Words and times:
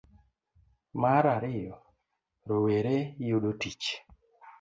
Mar 1.01 1.23
ariyo, 1.35 1.75
rowere 2.49 2.95
yudo 3.27 3.51
tich. 3.61 3.85